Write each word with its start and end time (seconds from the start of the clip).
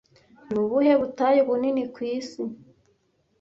Nubuhe 0.51 0.93
butayu 1.01 1.41
bunini 1.49 1.83
ku 1.93 1.99
isi 2.15 2.41